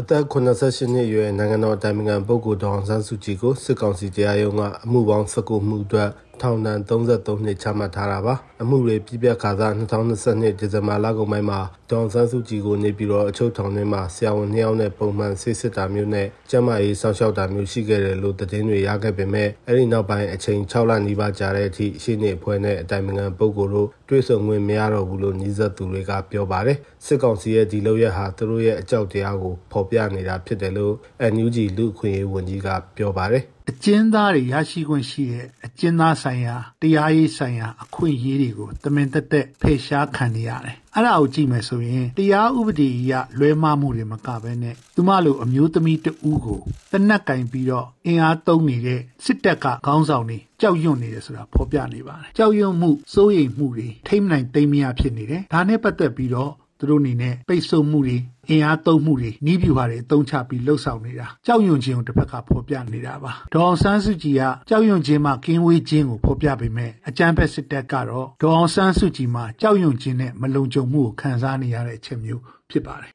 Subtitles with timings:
[0.00, 6.10] အသက်88နှစ်အရွယ်နိုင်ငံတော်တိုင်ပင်ခံပုဂ္ဂိုလ်ဒေါအောင်ဆန်းစုကြည်ကိုစစ်ကောင်စီတရားရုံးကအမှုပေါင်း19မှုအတွက်
[6.42, 11.60] ထောင်ဒဏ်33နှစ်ချမှတ်ထားတာပါအမှုတွေပြည့်ပြတ်ခါစား2022ဒီဇင်ဘာလကုန်ပိုင်းမှာ
[11.90, 30.94] ဒေါအောင်ဆန်းစုကြည်ကိုနေပြီးတော့အချုပ်ထောင်ထဲမှာဆရာဝန်2ယောက်နဲ့ပုံမှန်ဆေးစစ်တာမျိုးနဲ့ကျန်းမာရေးစောင့်ရှောက်တာမျိုးရှိခဲ့တယ်လို့သတင်းတွေရခဲ့ပေမဲ့အဲ့ဒီနောက်ပိုင်းအချိန်6လနီးပါးကြာတဲ့အထိရှင်းနေအဖွဲ့နဲ့အတိုင်ပင်ခံပုဂ္ဂိုလ်တို့တွေ့ဆုံခွင့်မရတော့ဘူးလို့ညီဆက်သူတွေကပြောပါတယ်စစ်ကောင်စီရဲ့ဒီလုပ်ရက်ဟာသူတို့ရဲ့အကြောက်တရားကိုဖော်ပြနေတာဖြစ်တယ်လို့
[31.32, 46.60] NUG လူခွင့်ရေးဝန်ကြီးကပြောပါတယ်အကျဉ်းသားတွေရရှိခွင့်ရှိတဲ့အကျဉ်းသားဆိုင်ရာတရားရေးဆိုင်ရာအခွင့်အရေးတွေကိုတမင်တက်တက်ဖယ်ရှားခံနေရတယ်။ အဲ့ဒါကိုကြည့်မယ်ဆိုရင်တရားဥပဒေအရလွဲမှားမှုတွေမကဘဲနဲ့သူမလိုအမျိုးသမီးတဦးကို
[46.92, 58.16] တနက်ကင်ပြီးတော့အင်အားသုံးနေတဲ့စစ်တပ်ကခေါင်းဆောင်တွေကြောက်ရွံ့နေတယ်ဆိုတာဖော်ပြနေပါတယ်။ကြောက်ရွံ့မှုစိုးရိမ်မှုတွေထိမ့်နိုင်သိမ်းမရဖြစ်နေတယ်။ဒါနဲ့ပတ်သက်ပြီးတော့ သူတို့အနေနဲ့ပိတ်ဆို့မှုတွေ
[58.48, 73.12] အင်အားသုံးမှုတွေနှီးပြူဟာတွေအသုံးချပြီးလှုပ်ဆောင်နေတာကြောက်ရွံ့ခြင်းကိုတစ်ဖက်ကဖော်ပြနေတာပါဒေါအောင်ဆန်းစုကြည်ကကြောက်ရွံ့ခြင်းမှကင်းဝေးခြင်းကိုဖော်ပြပေမဲ့အကြမ်းဖက်စစ်တပ်ကတော့ဒေါအောင်ဆန်းစုကြည်မှာကြောက်ရွံ့ခြင်းနဲ့မလုံခြုံမှုကိုခံစားနေရတဲ့အချက်မျိုးဖြစ်ပါတယ်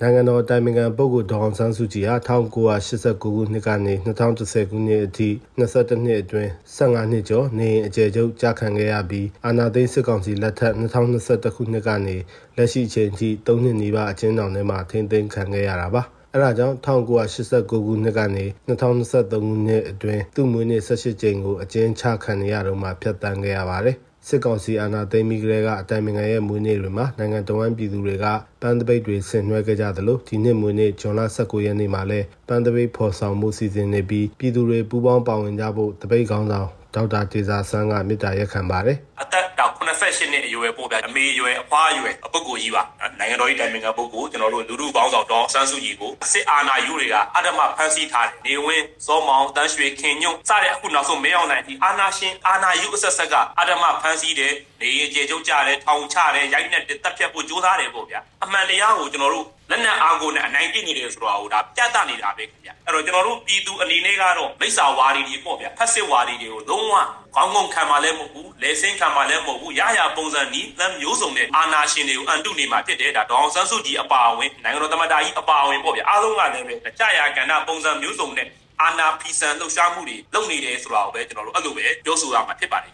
[0.00, 3.94] နိုင်ငံတော်တိုင်ပင်ခံပုဂ္ဂိုလ်ဒေါအောင်ဆန်းစုကြည်ဟာ1989ခုနှစ်ကနေ
[4.26, 5.28] 2010ခုနှစ်အထိ
[5.58, 12.16] 22နှစ်အတွင်း15နှစ်ကျော်နေအကျယ်ချုပ်ကြာခံခဲ့ရပြီးအာဏာသိမ်းစစ်ကောင်စီလက်ထက်2021ခုနှစ်ကနေ
[12.56, 16.02] လက်ရှိအချိန်ထိ3နှစ်နီးပါးအကျဉ်းထောင်ထဲမှာထိန်းသိမ်းခံခဲ့ရတာပါ
[16.36, 23.96] အဲဒါကြောင့်1989ခုနှစ်ကနေ2023ခုနှစ်အတွင်းသူ့မွေးနေ့18ကြိမ်ကိုအကျဉ်းချခံရတော့မှဖျက်ဆီးခဲ့ရပါတယ်။
[24.28, 28.26] စစ်ကောင်စီအာဏာသိမ်းပြီးကတည်းကအတိုင်ပင်ခံရဲ့မွေးနေ့တွေမှာနိုင်ငံတော်ဝန်ပြည်သူတွေက
[28.62, 39.33] ပန်းတပိတ်တွေဆင်နွှဲခဲ့ကြသလိုဒီနှစ်မွေးနေ့ဇွန်လ19ရက်နေ့မှာလည်းပန်းတပိတ်ဖော်ဆောင်မှုစီစဉ်နေပြီးပြည်သူတွေပူးပေါင်းပါဝင်ကြဖို့တပိတ်ကောင်းဆောင်ဒေါက်တာတေဇာဆန်းကမေတ္တာရက်ခံပါတယ်အသက်တောင်
[39.88, 42.82] 88နှစ်အရွယ်ပို့ဗျအမေအရွယ်အဖွားအရွယ်အပုဂ္ဂိုလ်ကြီးပါ
[43.18, 54.52] နိုင်ငံတော်၏တိုင်ပင်ခံပုဂ္ဂိုလ်ကျွန်တော်တို့လူလူပေါင်းဆောင်တော်ဆန်းစုကြည်ကိုစစ်အာဏာယူတွေကအဓမ္မဖမ်းဆီးထားတယ်နေဝင်းစောမောင်တန်းရွှေခင်ညွန့်စတဲ့အခုနောက်ဆုံးမင်းအောင်နိုင်ဒီအာဏာရှင်အာဏာယူအဆက်ဆက်ကအဓမ္မဖမ်းဆီးတယ်
[54.84, 66.94] နေရင်ကျေကျုပ်ကြတယ်ထောင်ချတယ်ရိုက်နှက်တက်ဖြတ်ဖို့ကြိုးစားတယ်ပေါ့ဗျအမှန်တရားကိုကျွန်တော်တို့လက်နက်အားကိုနဲ့အနိုင်ကျင့်နေတယ်ဆိုတော့ဟိုဒါပြတ်တနေတာပဲခင်ဗျအဲ့တော့ကျွန်တော်တို့ပြည်သူအနေနဲ့ကတော့မိစ္ဆာဝါဒီတွေပေါ့ဗျဖက်စစ်ဝါဒီတွေကိုလုံးဝ
[67.36, 78.48] ကောင်းကောင်းခံပါလဲမဟုတ်ဘူးလဲစင်းခံပါလဲမဟုတ်ဘူးရရပုံစံနီးသမ်းမျိုးစုံနဲ့အာနာရှင်တွေကိုအန်တုနေမှာဖြစ်တယ်ဒါဒေါအောင်ဆန်းစုကြည်အပါအဝင်နိုင်ငံတော်သမ္မတကြီးအပါအဝင်ပေါ့ဗျအားလုံးကလည်းပဲကြာရကဏ္ဍပုံစံမျိုးစုံနဲ့
[78.82, 82.92] အာနာဖီဆန်လှုပ်ရှားမှုတွေလုပ်နေတယ်ဆိုတာကိုပဲကျွန်တော်တို့အဲ့လိုပဲပြောဆိုရမှာဖြစ်ပါတယ်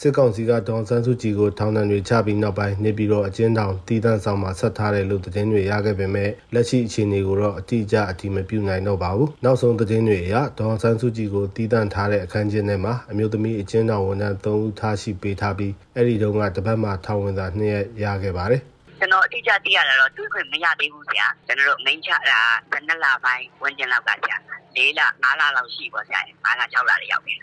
[0.00, 18.62] စစ်ကောင်စီကဒေါန်ဆန်းစုကြည်ကိုထောင်ဒဏ်တွေချပြီးနောက်ပိုင်းနေပြည်တော်အကျဉ်းထောင်တည်တံ့ဆောင်မှာဆက်ထားတယ်လို့သတင်းတွေရခဲ့ပေမဲ့လက်ရှိအခြေအနေကိုတော့အတိအကျအတိမပြုနိုင်တော့ပါဘူး။နောက်ဆုံးသတင်းတွေအရဒေါန်ဆန်းစုကြည်ကိုတည်တံ့ထားတဲ့အခန်းကျင်းထဲမှာအမျိုးသမီးအကျဉ်းထောင်ဝန်ထမ်း3ဦးထားရှိပေးထားပြီးအဲ့ဒီတုန်းကတပတ်မှထောင်ဝင်စာ2ရက်ရခဲ့ပါတယ်။
[18.98, 22.40] ကျွန်တော်အတိအကျသိရတာတော့တွေးခွင့်မရသေးဘူးဆရာကျွန်တော်တို့မိန်းချတာ
[22.72, 24.36] 12လပိုင်းဝန်ကျင်လောက်ကဆရာ
[24.76, 27.34] ၄လ5လလောက်ရှိပါဆရာ5လ6လတွေရောက်ပြီ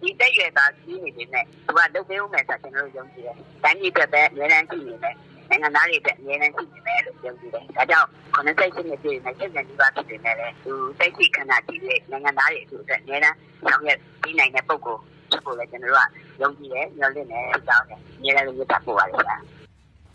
[0.00, 5.14] ဒီတက်ရွယ်သားကြီးနေနေနဲ့သူကလုပ်ပေးဦးမယ်ဆိုကျွန်တော်တို့ယုံကြည်တယ်။တိုင်းပြည်အတွက်ပဲအများအားရှိနေတယ်။
[5.50, 14.96] နိုင်ငံသားတွေအတွက်အများအားရှိနေတယ်လို့ယုံကြည်တယ်။ဒါကြောင့်ခொနစိတ်ရှိနေပြည်နဲ့ချက်ပြန်ဒီပါဖြစ်နေတယ်သူစိတ်ရှိခဏကြည့်တဲ့နိုင်ငံသားတွေအတွက်အများအားဆောင်ရွက်ပြီးနိုင်တဲ့ပုံကို
[15.30, 16.08] ဖြစ်ဖို့လည်းကျွန်တော်တို့
[16.38, 19.36] ကယုံကြည်တယ်ညှော်လင့်တယ်အကြောင်းနဲ့အများအားမြတ်တာပို့ပါလေဗျာ။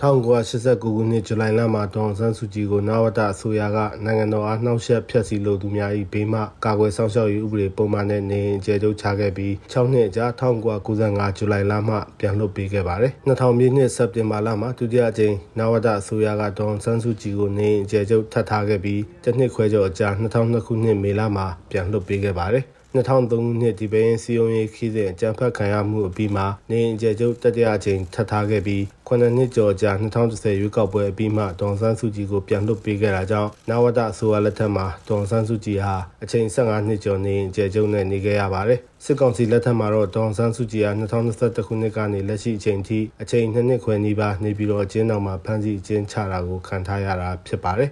[0.01, 47.91] 1989ခုနှစ်ဇူလိုင်လမှာဒေါန်ဆန်းစုကြည်ကိုနဝတအစိုးရကနိုင်ငံတော်အားနှောက်ယှက်ဖျက်ဆီးလိုသူများ၏ဘေးမှကာကွယ်ဆောင်ရှောက်ရေးဥပဒေပုံမှန်နဲ့နေအကျယ်ချုပ်ချခဲ့ပြီး6နှစ်ကြာ1995ဇူလိုင်လမှပြန်လွှတ်ပေးခဲ့ပါတယ်။2000ပြည့်နှစ်စက်တင်ဘာလမှာဒုတိယအကြိမ်နဝတအစိုးရကဒေါန်ဆန်းစုကြည်ကိုနေအကျယ်ချုပ်ထပ်ထားခဲ့ပြီးတစ်နှစ်ခွဲကျော်အကြာ2002ခုနှစ်မေလမှာပြန်လွှတ်ပေးခဲ့ပါတယ်။2003ခုနှစ်ဒီပင်းစီယုံရေးခီးစဉ်အကြံဖတ်ခံရမှုအပြီးမှာနေအကျယ်ချုပ်တတိယအကြိမ်ထပ်ထားခဲ့ပြီး9နှစ်ကျော်ကြာ2010ရွေးကောက်ပွဲအပြီးမှဒေါန်ဆန်းစုကြည်ကိုပြန်လွှတ်ပေးခဲ့တာကြောင့်နဝတအစိုးရလက်ထက်မှာဒေါန်ဆန်းစုကြည်ဟာအချိန်15နှစ်ကျော်နေအကျယ်ချုပ်နဲ့နေခဲ့ရပါတယ်စစ်ကောင်စီလက်ထက်မှာတော့ဒေါန်ဆန်းစုကြည်ဟာ2021ခုနှစ်ကနေလက်ရှိအချိန်ထိအချိန်2နှစ်ခွဲနီးပါးနေပြီးတော့အကျဉ်းတော်မှာဖမ်းဆီးအကျဉ်းချတာကိုခံထားရတာဖြစ်ပါတယ်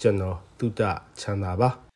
[0.00, 0.82] ကျွန်တော်တုဒ္ဒ
[1.20, 1.87] ချမ်းသာပါ